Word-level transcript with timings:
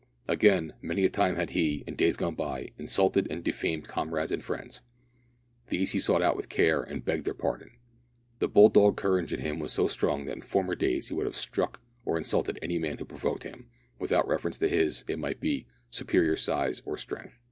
Again, 0.27 0.73
many 0.81 1.05
a 1.05 1.11
time 1.11 1.35
had 1.35 1.51
he, 1.51 1.83
in 1.85 1.95
days 1.95 2.17
gone 2.17 2.33
by, 2.33 2.69
insulted 2.79 3.27
and 3.29 3.43
defamed 3.43 3.87
comrades 3.87 4.31
and 4.31 4.43
friends. 4.43 4.81
These 5.69 5.91
he 5.91 5.99
sought 5.99 6.23
out 6.23 6.35
with 6.35 6.49
care 6.49 6.81
and 6.81 7.05
begged 7.05 7.23
their 7.23 7.35
pardon. 7.35 7.77
The 8.39 8.47
bulldog 8.47 8.97
courage 8.97 9.31
in 9.31 9.41
him 9.41 9.59
was 9.59 9.71
so 9.71 9.87
strong 9.87 10.25
that 10.25 10.37
in 10.37 10.41
former 10.41 10.73
days 10.73 11.09
he 11.09 11.13
would 11.13 11.27
have 11.27 11.35
struck 11.35 11.81
or 12.03 12.17
insulted 12.17 12.57
any 12.63 12.79
man 12.79 12.97
who 12.97 13.05
provoked 13.05 13.43
him, 13.43 13.69
without 13.99 14.27
reference 14.27 14.57
to 14.57 14.67
his, 14.67 15.05
it 15.07 15.19
might 15.19 15.39
be, 15.39 15.67
superior 15.91 16.35
size 16.35 16.81
or 16.83 16.97
strength. 16.97 17.39